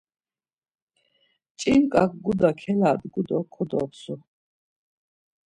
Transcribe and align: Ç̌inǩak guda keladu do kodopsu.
Ç̌inǩak 1.59 2.11
guda 2.23 2.49
keladu 2.59 3.19
do 3.27 3.39
kodopsu. 3.53 4.15